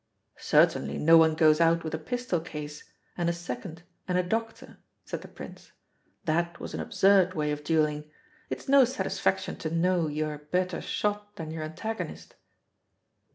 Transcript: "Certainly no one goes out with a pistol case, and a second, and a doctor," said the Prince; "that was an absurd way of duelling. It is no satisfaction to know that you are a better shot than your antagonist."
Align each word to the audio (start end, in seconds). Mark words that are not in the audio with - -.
"Certainly 0.39 0.97
no 0.97 1.15
one 1.15 1.35
goes 1.35 1.61
out 1.61 1.83
with 1.83 1.93
a 1.93 1.99
pistol 1.99 2.39
case, 2.39 2.85
and 3.15 3.29
a 3.29 3.33
second, 3.33 3.83
and 4.07 4.17
a 4.17 4.23
doctor," 4.23 4.79
said 5.05 5.21
the 5.21 5.27
Prince; 5.27 5.73
"that 6.25 6.59
was 6.59 6.73
an 6.73 6.79
absurd 6.79 7.35
way 7.35 7.51
of 7.51 7.63
duelling. 7.63 8.05
It 8.49 8.57
is 8.61 8.67
no 8.67 8.83
satisfaction 8.83 9.57
to 9.57 9.69
know 9.69 10.07
that 10.07 10.13
you 10.15 10.25
are 10.25 10.33
a 10.33 10.39
better 10.39 10.81
shot 10.81 11.35
than 11.35 11.51
your 11.51 11.61
antagonist." 11.61 12.33